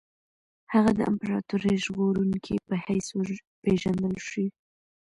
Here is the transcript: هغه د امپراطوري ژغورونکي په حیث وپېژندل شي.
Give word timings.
هغه 0.73 0.91
د 0.97 1.01
امپراطوري 1.11 1.73
ژغورونکي 1.83 2.55
په 2.67 2.73
حیث 2.85 3.07
وپېژندل 3.13 4.15
شي. 4.29 4.45